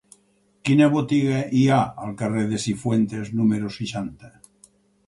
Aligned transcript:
Quina 0.69 0.87
botiga 0.93 1.43
hi 1.59 1.63
ha 1.75 1.79
al 2.07 2.17
carrer 2.23 2.47
de 2.55 2.63
Cifuentes 2.65 3.31
número 3.43 3.75
seixanta? 3.79 4.35